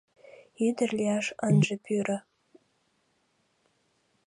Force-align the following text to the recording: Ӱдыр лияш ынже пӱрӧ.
Ӱдыр 0.67 0.89
лияш 0.99 1.27
ынже 1.47 1.75
пӱрӧ. 1.85 2.17